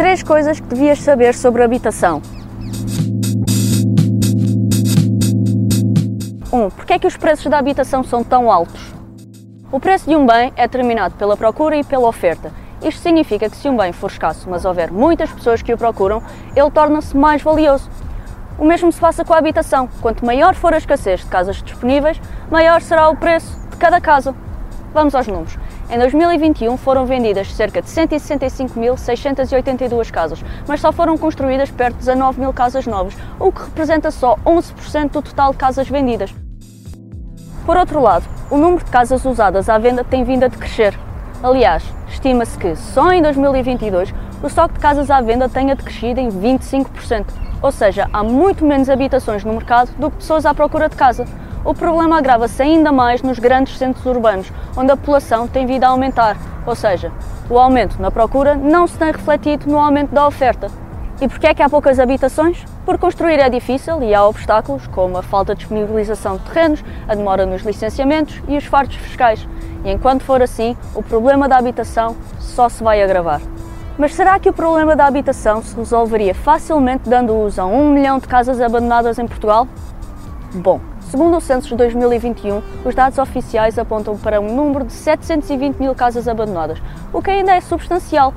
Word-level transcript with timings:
Três 0.00 0.22
coisas 0.22 0.58
que 0.58 0.66
devias 0.66 0.98
saber 1.00 1.34
sobre 1.34 1.62
habitação. 1.62 2.22
1. 6.50 6.56
Um, 6.56 6.70
Porquê 6.70 6.94
é 6.94 6.98
que 6.98 7.06
os 7.06 7.18
preços 7.18 7.44
da 7.50 7.58
habitação 7.58 8.02
são 8.02 8.24
tão 8.24 8.50
altos? 8.50 8.80
O 9.70 9.78
preço 9.78 10.08
de 10.08 10.16
um 10.16 10.24
bem 10.24 10.54
é 10.56 10.62
determinado 10.62 11.16
pela 11.16 11.36
procura 11.36 11.76
e 11.76 11.84
pela 11.84 12.08
oferta. 12.08 12.50
Isto 12.82 13.02
significa 13.02 13.50
que 13.50 13.56
se 13.58 13.68
um 13.68 13.76
bem 13.76 13.92
for 13.92 14.10
escasso, 14.10 14.48
mas 14.48 14.64
houver 14.64 14.90
muitas 14.90 15.30
pessoas 15.30 15.60
que 15.60 15.74
o 15.74 15.76
procuram, 15.76 16.22
ele 16.56 16.70
torna-se 16.70 17.14
mais 17.14 17.42
valioso. 17.42 17.90
O 18.58 18.64
mesmo 18.64 18.90
se 18.90 18.98
passa 18.98 19.22
com 19.22 19.34
a 19.34 19.38
habitação. 19.38 19.86
Quanto 20.00 20.24
maior 20.24 20.54
for 20.54 20.72
a 20.72 20.78
escassez 20.78 21.20
de 21.20 21.26
casas 21.26 21.62
disponíveis, 21.62 22.18
maior 22.50 22.80
será 22.80 23.10
o 23.10 23.16
preço 23.18 23.68
de 23.68 23.76
cada 23.76 24.00
casa. 24.00 24.34
Vamos 24.94 25.14
aos 25.14 25.26
números. 25.26 25.58
Em 25.92 25.98
2021 25.98 26.76
foram 26.76 27.04
vendidas 27.04 27.52
cerca 27.52 27.82
de 27.82 27.88
165.682 27.88 30.08
casas, 30.08 30.40
mas 30.68 30.80
só 30.80 30.92
foram 30.92 31.18
construídas 31.18 31.68
perto 31.68 31.94
de 31.94 32.06
19 32.06 32.38
mil 32.38 32.52
casas 32.52 32.86
novas, 32.86 33.16
o 33.40 33.50
que 33.50 33.64
representa 33.64 34.12
só 34.12 34.36
11% 34.46 35.10
do 35.10 35.20
total 35.20 35.50
de 35.50 35.58
casas 35.58 35.88
vendidas. 35.88 36.32
Por 37.66 37.76
outro 37.76 38.00
lado, 38.00 38.24
o 38.52 38.56
número 38.56 38.84
de 38.84 38.90
casas 38.92 39.24
usadas 39.24 39.68
à 39.68 39.78
venda 39.78 40.04
tem 40.04 40.22
vindo 40.22 40.44
a 40.44 40.48
decrescer. 40.48 40.96
Aliás, 41.42 41.82
estima-se 42.08 42.56
que 42.56 42.76
só 42.76 43.12
em 43.12 43.20
2022 43.20 44.14
o 44.44 44.46
estoque 44.46 44.74
de 44.74 44.80
casas 44.80 45.10
à 45.10 45.20
venda 45.20 45.48
tenha 45.48 45.74
decrescido 45.74 46.20
em 46.20 46.28
25%, 46.28 47.26
ou 47.60 47.72
seja, 47.72 48.08
há 48.12 48.22
muito 48.22 48.64
menos 48.64 48.88
habitações 48.88 49.42
no 49.42 49.54
mercado 49.54 49.90
do 49.98 50.08
que 50.08 50.18
pessoas 50.18 50.46
à 50.46 50.54
procura 50.54 50.88
de 50.88 50.94
casa. 50.94 51.26
O 51.62 51.74
problema 51.74 52.16
agrava-se 52.16 52.62
ainda 52.62 52.90
mais 52.90 53.20
nos 53.20 53.38
grandes 53.38 53.76
centros 53.76 54.06
urbanos, 54.06 54.50
onde 54.76 54.90
a 54.92 54.96
população 54.96 55.46
tem 55.46 55.66
vindo 55.66 55.84
a 55.84 55.88
aumentar, 55.88 56.36
ou 56.66 56.74
seja, 56.74 57.12
o 57.50 57.58
aumento 57.58 58.00
na 58.00 58.10
procura 58.10 58.54
não 58.54 58.86
se 58.86 58.96
tem 58.96 59.12
refletido 59.12 59.70
no 59.70 59.78
aumento 59.78 60.10
da 60.10 60.26
oferta. 60.26 60.68
E 61.20 61.28
porquê 61.28 61.48
é 61.48 61.54
que 61.54 61.62
há 61.62 61.68
poucas 61.68 61.98
habitações? 61.98 62.64
Por 62.86 62.96
construir 62.96 63.38
é 63.38 63.50
difícil 63.50 64.02
e 64.02 64.14
há 64.14 64.26
obstáculos, 64.26 64.86
como 64.86 65.18
a 65.18 65.22
falta 65.22 65.54
de 65.54 65.60
disponibilização 65.60 66.38
de 66.38 66.44
terrenos, 66.44 66.82
a 67.06 67.14
demora 67.14 67.44
nos 67.44 67.60
licenciamentos 67.62 68.40
e 68.48 68.56
os 68.56 68.64
fartos 68.64 68.96
fiscais. 68.96 69.46
E 69.84 69.90
enquanto 69.90 70.22
for 70.22 70.40
assim, 70.40 70.74
o 70.94 71.02
problema 71.02 71.46
da 71.46 71.58
habitação 71.58 72.16
só 72.38 72.70
se 72.70 72.82
vai 72.82 73.02
agravar. 73.02 73.42
Mas 73.98 74.14
será 74.14 74.38
que 74.38 74.48
o 74.48 74.52
problema 74.52 74.96
da 74.96 75.06
habitação 75.06 75.62
se 75.62 75.76
resolveria 75.76 76.34
facilmente 76.34 77.06
dando 77.06 77.34
uso 77.36 77.60
a 77.60 77.66
um 77.66 77.90
milhão 77.90 78.18
de 78.18 78.26
casas 78.26 78.58
abandonadas 78.58 79.18
em 79.18 79.26
Portugal? 79.26 79.68
Bom, 80.54 80.80
segundo 81.10 81.36
o 81.36 81.40
censo 81.40 81.70
de 81.70 81.74
2021, 81.74 82.62
os 82.84 82.94
dados 82.94 83.18
oficiais 83.18 83.76
apontam 83.78 84.16
para 84.16 84.40
um 84.40 84.54
número 84.54 84.84
de 84.84 84.92
720 84.92 85.78
mil 85.78 85.92
casas 85.92 86.28
abandonadas, 86.28 86.80
o 87.12 87.20
que 87.20 87.30
ainda 87.30 87.52
é 87.52 87.60
substancial. 87.60 88.32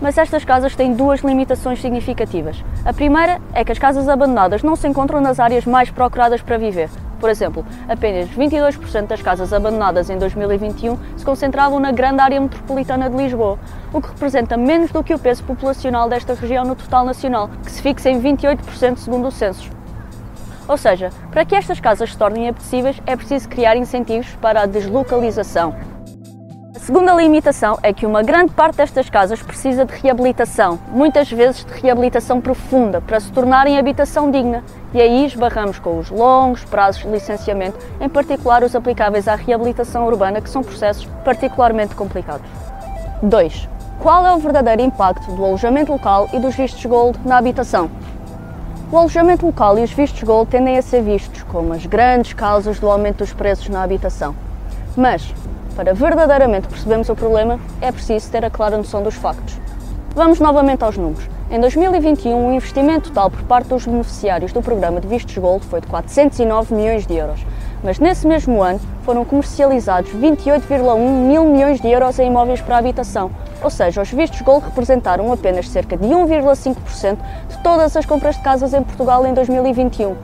Mas 0.00 0.18
estas 0.18 0.44
casas 0.44 0.74
têm 0.74 0.92
duas 0.92 1.20
limitações 1.20 1.80
significativas. 1.80 2.64
A 2.84 2.92
primeira 2.92 3.40
é 3.52 3.64
que 3.64 3.70
as 3.70 3.78
casas 3.78 4.08
abandonadas 4.08 4.64
não 4.64 4.74
se 4.74 4.88
encontram 4.88 5.20
nas 5.20 5.38
áreas 5.38 5.64
mais 5.64 5.88
procuradas 5.88 6.42
para 6.42 6.58
viver. 6.58 6.90
Por 7.20 7.30
exemplo, 7.30 7.64
apenas 7.88 8.28
22% 8.30 9.06
das 9.06 9.22
casas 9.22 9.52
abandonadas 9.52 10.10
em 10.10 10.18
2021 10.18 10.98
se 11.16 11.24
concentravam 11.24 11.78
na 11.78 11.92
grande 11.92 12.20
área 12.20 12.40
metropolitana 12.40 13.08
de 13.08 13.16
Lisboa, 13.16 13.56
o 13.92 14.02
que 14.02 14.08
representa 14.08 14.56
menos 14.56 14.90
do 14.90 15.04
que 15.04 15.14
o 15.14 15.18
peso 15.18 15.44
populacional 15.44 16.08
desta 16.08 16.34
região 16.34 16.64
no 16.64 16.74
total 16.74 17.04
nacional, 17.04 17.48
que 17.64 17.70
se 17.70 17.80
fixa 17.80 18.10
em 18.10 18.20
28% 18.20 18.96
segundo 18.96 19.28
o 19.28 19.30
censo. 19.30 19.83
Ou 20.66 20.76
seja, 20.76 21.10
para 21.30 21.44
que 21.44 21.54
estas 21.54 21.78
casas 21.78 22.12
se 22.12 22.18
tornem 22.18 22.48
apetecíveis 22.48 23.00
é 23.06 23.14
preciso 23.14 23.48
criar 23.48 23.76
incentivos 23.76 24.28
para 24.40 24.62
a 24.62 24.66
deslocalização. 24.66 25.74
A 26.74 26.78
segunda 26.78 27.14
limitação 27.14 27.78
é 27.82 27.92
que 27.92 28.04
uma 28.04 28.22
grande 28.22 28.52
parte 28.52 28.76
destas 28.76 29.08
casas 29.08 29.40
precisa 29.40 29.84
de 29.84 29.94
reabilitação, 29.94 30.78
muitas 30.88 31.30
vezes 31.30 31.64
de 31.64 31.72
reabilitação 31.80 32.40
profunda, 32.40 33.00
para 33.00 33.20
se 33.20 33.30
tornarem 33.30 33.78
habitação 33.78 34.30
digna. 34.30 34.62
E 34.92 35.00
aí 35.00 35.24
esbarramos 35.24 35.78
com 35.78 35.98
os 35.98 36.10
longos 36.10 36.64
prazos 36.64 37.02
de 37.02 37.08
licenciamento, 37.08 37.78
em 38.00 38.08
particular 38.08 38.62
os 38.62 38.74
aplicáveis 38.74 39.28
à 39.28 39.34
reabilitação 39.34 40.06
urbana, 40.06 40.40
que 40.40 40.50
são 40.50 40.62
processos 40.62 41.06
particularmente 41.24 41.94
complicados. 41.94 42.46
2. 43.22 43.68
Qual 44.00 44.26
é 44.26 44.34
o 44.34 44.38
verdadeiro 44.38 44.82
impacto 44.82 45.32
do 45.32 45.44
alojamento 45.44 45.92
local 45.92 46.28
e 46.32 46.38
dos 46.38 46.54
vistos 46.54 46.84
gold 46.84 47.18
na 47.24 47.38
habitação? 47.38 47.90
O 48.94 48.96
alojamento 48.96 49.44
local 49.44 49.76
e 49.76 49.82
os 49.82 49.90
vistos 49.90 50.22
gold 50.22 50.48
tendem 50.48 50.78
a 50.78 50.82
ser 50.82 51.02
vistos 51.02 51.42
como 51.42 51.72
as 51.72 51.84
grandes 51.84 52.32
causas 52.32 52.78
do 52.78 52.88
aumento 52.88 53.16
dos 53.16 53.32
preços 53.32 53.68
na 53.68 53.82
habitação. 53.82 54.36
Mas, 54.96 55.34
para 55.74 55.92
verdadeiramente 55.92 56.68
percebermos 56.68 57.08
o 57.08 57.16
problema, 57.16 57.58
é 57.80 57.90
preciso 57.90 58.30
ter 58.30 58.44
a 58.44 58.50
clara 58.50 58.76
noção 58.76 59.02
dos 59.02 59.16
factos. 59.16 59.58
Vamos 60.14 60.38
novamente 60.38 60.84
aos 60.84 60.96
números. 60.96 61.28
Em 61.50 61.58
2021, 61.58 62.46
o 62.46 62.52
investimento 62.52 63.08
total 63.08 63.32
por 63.32 63.42
parte 63.42 63.66
dos 63.66 63.84
beneficiários 63.84 64.52
do 64.52 64.62
programa 64.62 65.00
de 65.00 65.08
vistos 65.08 65.36
Gold 65.36 65.66
foi 65.66 65.80
de 65.80 65.88
409 65.88 66.72
milhões 66.72 67.04
de 67.04 67.16
euros, 67.16 67.44
mas 67.82 67.98
nesse 67.98 68.28
mesmo 68.28 68.62
ano 68.62 68.78
foram 69.02 69.24
comercializados 69.24 70.12
28,1 70.12 70.98
mil 71.00 71.44
milhões 71.46 71.80
de 71.80 71.88
euros 71.88 72.16
em 72.20 72.28
imóveis 72.28 72.60
para 72.60 72.78
habitação, 72.78 73.32
ou 73.64 73.70
seja, 73.70 74.02
os 74.02 74.10
vistos 74.10 74.42
Gold 74.42 74.66
representaram 74.66 75.32
apenas 75.32 75.70
cerca 75.70 75.96
de 75.96 76.06
1,5% 76.06 77.16
de 77.48 77.58
todas 77.62 77.96
as 77.96 78.04
compras 78.04 78.36
de 78.36 78.42
casas 78.42 78.74
em 78.74 78.82
Portugal 78.82 79.26
em 79.26 79.32
2021. 79.32 80.14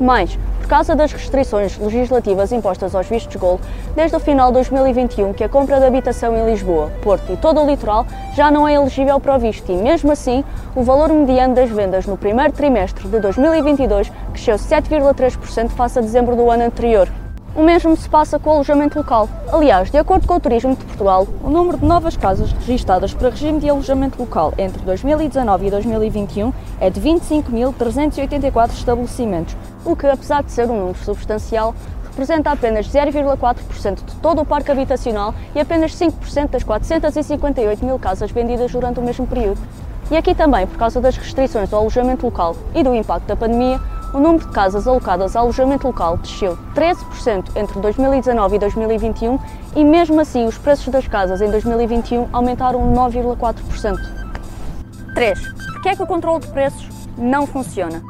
Mais, 0.00 0.38
por 0.58 0.66
causa 0.66 0.96
das 0.96 1.12
restrições 1.12 1.76
legislativas 1.76 2.52
impostas 2.52 2.94
aos 2.94 3.06
vistos 3.06 3.36
Gold, 3.36 3.62
desde 3.94 4.16
o 4.16 4.20
final 4.20 4.48
de 4.48 4.54
2021 4.54 5.34
que 5.34 5.44
a 5.44 5.48
compra 5.48 5.78
de 5.78 5.84
habitação 5.84 6.34
em 6.34 6.50
Lisboa, 6.50 6.90
Porto 7.02 7.30
e 7.30 7.36
todo 7.36 7.60
o 7.60 7.66
litoral 7.66 8.06
já 8.34 8.50
não 8.50 8.66
é 8.66 8.72
elegível 8.72 9.20
para 9.20 9.36
o 9.36 9.38
visto 9.38 9.70
e, 9.70 9.76
mesmo 9.76 10.10
assim, 10.10 10.42
o 10.74 10.82
valor 10.82 11.10
mediano 11.10 11.54
das 11.54 11.68
vendas 11.68 12.06
no 12.06 12.16
primeiro 12.16 12.54
trimestre 12.54 13.06
de 13.06 13.20
2022 13.20 14.10
cresceu 14.32 14.56
7,3% 14.56 15.68
face 15.68 15.98
a 15.98 16.02
dezembro 16.02 16.34
do 16.34 16.50
ano 16.50 16.64
anterior. 16.64 17.10
O 17.52 17.62
mesmo 17.62 17.96
se 17.96 18.08
passa 18.08 18.38
com 18.38 18.48
o 18.48 18.52
alojamento 18.52 18.96
local. 18.96 19.28
Aliás, 19.52 19.90
de 19.90 19.98
acordo 19.98 20.24
com 20.24 20.34
o 20.34 20.40
Turismo 20.40 20.76
de 20.76 20.84
Portugal, 20.84 21.26
o 21.42 21.50
número 21.50 21.78
de 21.78 21.84
novas 21.84 22.16
casas 22.16 22.52
registadas 22.52 23.12
para 23.12 23.30
regime 23.30 23.58
de 23.58 23.68
alojamento 23.68 24.20
local 24.20 24.54
entre 24.56 24.80
2019 24.82 25.66
e 25.66 25.70
2021 25.70 26.52
é 26.80 26.88
de 26.88 27.00
25.384 27.00 28.70
estabelecimentos, 28.70 29.56
o 29.84 29.96
que, 29.96 30.06
apesar 30.06 30.44
de 30.44 30.52
ser 30.52 30.70
um 30.70 30.78
número 30.78 30.98
substancial, 30.98 31.74
representa 32.04 32.52
apenas 32.52 32.88
0,4% 32.88 34.04
de 34.04 34.14
todo 34.16 34.42
o 34.42 34.46
parque 34.46 34.70
habitacional 34.70 35.34
e 35.52 35.58
apenas 35.58 35.92
5% 35.96 36.50
das 36.50 36.62
458 36.62 37.84
mil 37.84 37.98
casas 37.98 38.30
vendidas 38.30 38.70
durante 38.70 39.00
o 39.00 39.02
mesmo 39.02 39.26
período. 39.26 39.60
E 40.08 40.16
aqui 40.16 40.36
também, 40.36 40.68
por 40.68 40.78
causa 40.78 41.00
das 41.00 41.16
restrições 41.16 41.72
ao 41.72 41.80
alojamento 41.80 42.26
local 42.26 42.54
e 42.74 42.82
do 42.84 42.94
impacto 42.94 43.26
da 43.26 43.34
pandemia, 43.34 43.80
o 44.12 44.18
número 44.18 44.44
de 44.44 44.52
casas 44.52 44.86
alocadas 44.86 45.36
ao 45.36 45.44
alojamento 45.44 45.86
local 45.86 46.16
desceu 46.16 46.58
13% 46.74 47.56
entre 47.56 47.80
2019 47.80 48.56
e 48.56 48.58
2021 48.58 49.38
e, 49.76 49.84
mesmo 49.84 50.20
assim, 50.20 50.46
os 50.46 50.58
preços 50.58 50.88
das 50.88 51.06
casas 51.06 51.40
em 51.40 51.50
2021 51.50 52.28
aumentaram 52.32 52.92
9,4%. 52.92 53.98
3. 55.14 55.40
Por 55.72 55.82
que 55.82 55.88
é 55.88 55.96
que 55.96 56.02
o 56.02 56.06
controle 56.06 56.40
de 56.40 56.48
preços 56.48 56.88
não 57.16 57.46
funciona? 57.46 58.02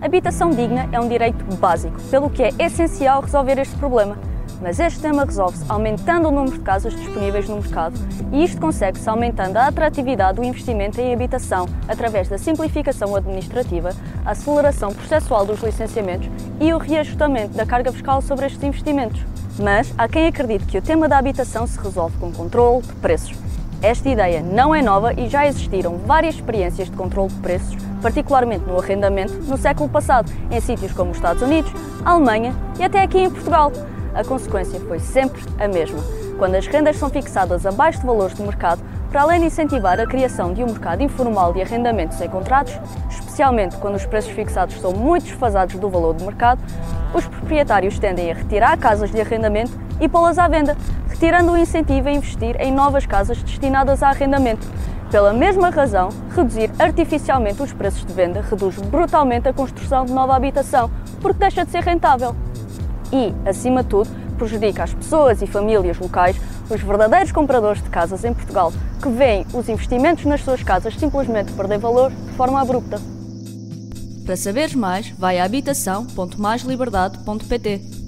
Habitação 0.00 0.50
digna 0.50 0.88
é 0.90 1.00
um 1.00 1.08
direito 1.08 1.44
básico, 1.56 2.00
pelo 2.10 2.28
que 2.28 2.42
é 2.42 2.50
essencial 2.58 3.20
resolver 3.20 3.58
este 3.58 3.76
problema. 3.76 4.31
Mas 4.62 4.78
este 4.78 5.00
tema 5.00 5.24
resolve-se 5.24 5.64
aumentando 5.68 6.28
o 6.28 6.30
número 6.30 6.56
de 6.56 6.60
casas 6.60 6.94
disponíveis 6.94 7.48
no 7.48 7.56
mercado 7.56 7.98
e 8.30 8.44
isto 8.44 8.60
consegue-se 8.60 9.08
aumentando 9.10 9.56
a 9.56 9.66
atratividade 9.66 10.36
do 10.36 10.44
investimento 10.44 11.00
em 11.00 11.12
habitação 11.12 11.68
através 11.88 12.28
da 12.28 12.38
simplificação 12.38 13.16
administrativa, 13.16 13.90
a 14.24 14.30
aceleração 14.30 14.94
processual 14.94 15.44
dos 15.44 15.60
licenciamentos 15.60 16.30
e 16.60 16.72
o 16.72 16.78
reajustamento 16.78 17.56
da 17.56 17.66
carga 17.66 17.90
fiscal 17.90 18.22
sobre 18.22 18.46
estes 18.46 18.62
investimentos. 18.62 19.20
Mas 19.58 19.92
há 19.98 20.06
quem 20.06 20.28
acredite 20.28 20.64
que 20.64 20.78
o 20.78 20.82
tema 20.82 21.08
da 21.08 21.18
habitação 21.18 21.66
se 21.66 21.78
resolve 21.80 22.16
com 22.18 22.32
controle 22.32 22.82
de 22.82 22.92
preços. 22.94 23.36
Esta 23.82 24.08
ideia 24.08 24.42
não 24.42 24.72
é 24.72 24.80
nova 24.80 25.12
e 25.12 25.28
já 25.28 25.44
existiram 25.44 25.98
várias 26.06 26.36
experiências 26.36 26.88
de 26.88 26.96
controle 26.96 27.30
de 27.30 27.40
preços, 27.40 27.76
particularmente 28.00 28.64
no 28.64 28.78
arrendamento, 28.78 29.32
no 29.32 29.56
século 29.56 29.88
passado, 29.88 30.32
em 30.52 30.60
sítios 30.60 30.92
como 30.92 31.10
os 31.10 31.16
Estados 31.16 31.42
Unidos, 31.42 31.72
Alemanha 32.04 32.54
e 32.78 32.84
até 32.84 33.02
aqui 33.02 33.18
em 33.18 33.28
Portugal 33.28 33.72
a 34.14 34.24
consequência 34.24 34.80
foi 34.80 34.98
sempre 34.98 35.42
a 35.58 35.68
mesma. 35.68 35.98
Quando 36.38 36.54
as 36.54 36.66
rendas 36.66 36.96
são 36.96 37.08
fixadas 37.08 37.64
abaixo 37.66 38.00
de 38.00 38.06
valores 38.06 38.34
de 38.34 38.42
mercado, 38.42 38.82
para 39.10 39.22
além 39.22 39.40
de 39.40 39.46
incentivar 39.46 40.00
a 40.00 40.06
criação 40.06 40.54
de 40.54 40.62
um 40.62 40.66
mercado 40.66 41.02
informal 41.02 41.52
de 41.52 41.60
arrendamentos 41.60 42.16
sem 42.16 42.28
contratos, 42.28 42.78
especialmente 43.10 43.76
quando 43.76 43.94
os 43.94 44.06
preços 44.06 44.32
fixados 44.32 44.80
são 44.80 44.92
muito 44.92 45.24
desfasados 45.24 45.74
do 45.76 45.88
valor 45.88 46.14
de 46.14 46.24
mercado, 46.24 46.60
os 47.12 47.26
proprietários 47.26 47.98
tendem 47.98 48.30
a 48.30 48.34
retirar 48.34 48.76
casas 48.78 49.10
de 49.10 49.20
arrendamento 49.20 49.72
e 50.00 50.08
pô-las 50.08 50.38
à 50.38 50.48
venda, 50.48 50.76
retirando 51.08 51.52
o 51.52 51.58
incentivo 51.58 52.08
a 52.08 52.12
investir 52.12 52.58
em 52.58 52.72
novas 52.72 53.04
casas 53.04 53.42
destinadas 53.42 54.02
a 54.02 54.08
arrendamento. 54.08 54.66
Pela 55.10 55.34
mesma 55.34 55.68
razão, 55.68 56.08
reduzir 56.34 56.70
artificialmente 56.78 57.62
os 57.62 57.72
preços 57.72 58.04
de 58.06 58.12
venda 58.14 58.40
reduz 58.40 58.76
brutalmente 58.78 59.46
a 59.46 59.52
construção 59.52 60.06
de 60.06 60.12
nova 60.12 60.34
habitação, 60.34 60.90
porque 61.20 61.38
deixa 61.38 61.66
de 61.66 61.70
ser 61.70 61.82
rentável 61.82 62.34
e, 63.12 63.34
acima 63.48 63.82
de 63.82 63.90
tudo, 63.90 64.08
prejudica 64.36 64.84
as 64.84 64.94
pessoas 64.94 65.42
e 65.42 65.46
famílias 65.46 65.98
locais 65.98 66.36
os 66.70 66.80
verdadeiros 66.80 67.32
compradores 67.32 67.82
de 67.82 67.90
casas 67.90 68.24
em 68.24 68.32
Portugal, 68.32 68.72
que 69.02 69.08
veem 69.08 69.44
os 69.52 69.68
investimentos 69.68 70.24
nas 70.24 70.40
suas 70.40 70.62
casas 70.62 70.94
simplesmente 70.94 71.52
perder 71.52 71.78
valor 71.78 72.10
de 72.10 72.32
forma 72.32 72.58
abrupta. 72.60 72.98
Para 74.24 74.36
saberes 74.36 74.74
mais, 74.74 75.10
vai 75.10 75.38
a 75.38 75.44
habitação.maisliberdade.pt. 75.44 78.01